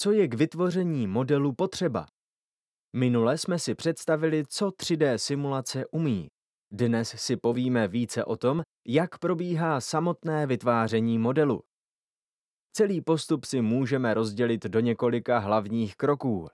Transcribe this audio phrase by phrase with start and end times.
[0.00, 2.06] Co je k vytvoření modelu potřeba?
[2.96, 6.28] Minule jsme si představili, co 3D simulace umí.
[6.72, 11.62] Dnes si povíme více o tom, jak probíhá samotné vytváření modelu.
[12.72, 16.48] Celý postup si můžeme rozdělit do několika hlavních kroků.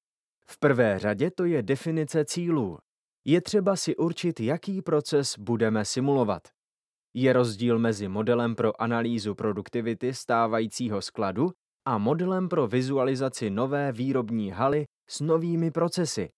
[0.46, 2.78] V prvé řadě to je definice cílů.
[3.24, 6.42] Je třeba si určit, jaký proces budeme simulovat.
[7.14, 11.50] Je rozdíl mezi modelem pro analýzu produktivity stávajícího skladu
[11.84, 16.28] a modelem pro vizualizaci nové výrobní haly s novými procesy.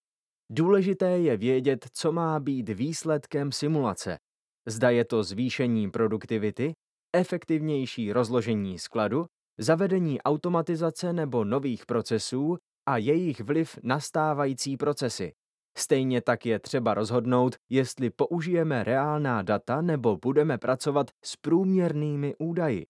[0.50, 4.18] Důležité je vědět, co má být výsledkem simulace.
[4.66, 6.72] Zda je to zvýšení produktivity,
[7.16, 9.26] efektivnější rozložení skladu,
[9.58, 12.56] zavedení automatizace nebo nových procesů
[12.88, 15.32] a jejich vliv na stávající procesy.
[15.78, 22.86] Stejně tak je třeba rozhodnout, jestli použijeme reálná data nebo budeme pracovat s průměrnými údaji.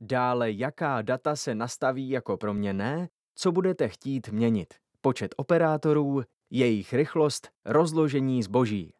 [0.00, 4.74] Dále, jaká data se nastaví jako proměné, co budete chtít měnit.
[5.00, 8.94] Počet operátorů, jejich rychlost, rozložení zboží.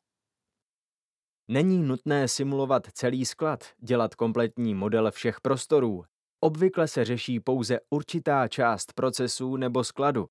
[1.49, 6.05] Není nutné simulovat celý sklad, dělat kompletní model všech prostorů.
[6.41, 10.27] Obvykle se řeší pouze určitá část procesů nebo skladu.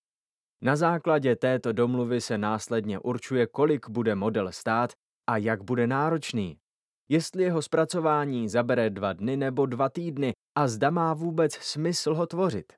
[0.61, 4.93] Na základě této domluvy se následně určuje, kolik bude model stát
[5.27, 6.59] a jak bude náročný.
[7.09, 12.27] Jestli jeho zpracování zabere dva dny nebo dva týdny a zda má vůbec smysl ho
[12.27, 12.73] tvořit.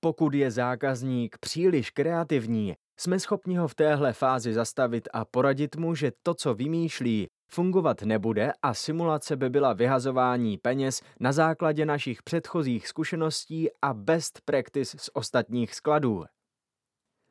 [0.00, 5.94] Pokud je zákazník příliš kreativní, jsme schopni ho v téhle fázi zastavit a poradit mu,
[5.94, 12.22] že to, co vymýšlí, fungovat nebude a simulace by byla vyhazování peněz na základě našich
[12.22, 16.24] předchozích zkušeností a best practice z ostatních skladů.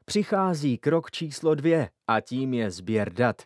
[0.05, 3.41] Přichází krok číslo dvě a tím je sběr dat.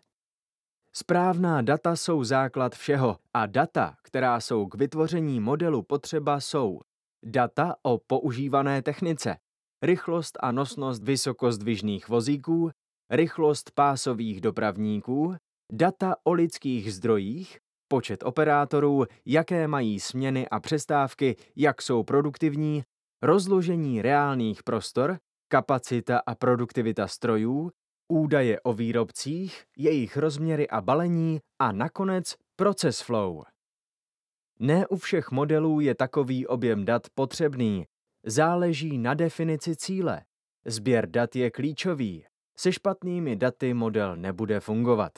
[0.95, 6.79] Správná data jsou základ všeho a data, která jsou k vytvoření modelu potřeba, jsou
[7.25, 9.37] data o používané technice,
[9.81, 12.71] rychlost a nosnost vysokozdvižných vozíků,
[13.09, 15.35] rychlost pásových dopravníků,
[15.71, 17.57] data o lidských zdrojích,
[17.87, 22.83] počet operátorů, jaké mají směny a přestávky, jak jsou produktivní,
[23.21, 27.71] rozložení reálných prostor, kapacita a produktivita strojů,
[28.07, 33.43] údaje o výrobcích, jejich rozměry a balení a nakonec proces flow.
[34.59, 37.85] Ne u všech modelů je takový objem dat potřebný.
[38.25, 40.21] Záleží na definici cíle.
[40.65, 42.25] Sběr dat je klíčový.
[42.57, 45.11] Se špatnými daty model nebude fungovat.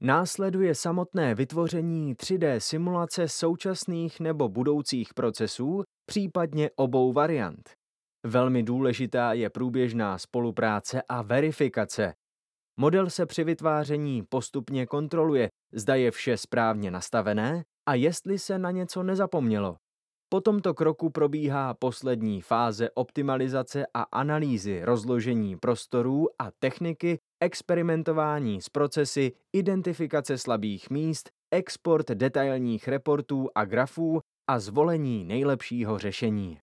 [0.00, 7.79] Následuje samotné vytvoření 3D simulace současných nebo budoucích procesů, případně obou variant.
[8.26, 12.14] Velmi důležitá je průběžná spolupráce a verifikace.
[12.76, 18.70] Model se při vytváření postupně kontroluje, zda je vše správně nastavené a jestli se na
[18.70, 19.76] něco nezapomnělo.
[20.28, 28.68] Po tomto kroku probíhá poslední fáze optimalizace a analýzy rozložení prostorů a techniky, experimentování s
[28.68, 34.20] procesy, identifikace slabých míst, export detailních reportů a grafů
[34.50, 36.58] a zvolení nejlepšího řešení.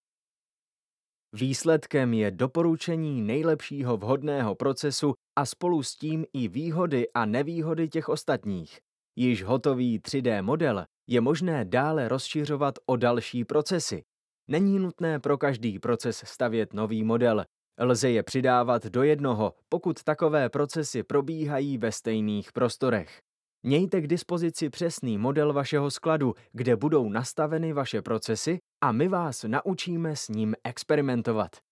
[1.33, 8.09] Výsledkem je doporučení nejlepšího vhodného procesu a spolu s tím i výhody a nevýhody těch
[8.09, 8.79] ostatních.
[9.15, 14.03] Již hotový 3D model je možné dále rozšiřovat o další procesy.
[14.47, 17.45] Není nutné pro každý proces stavět nový model.
[17.79, 23.21] Lze je přidávat do jednoho, pokud takové procesy probíhají ve stejných prostorech.
[23.63, 29.43] Mějte k dispozici přesný model vašeho skladu, kde budou nastaveny vaše procesy a my vás
[29.43, 31.66] naučíme s ním experimentovat.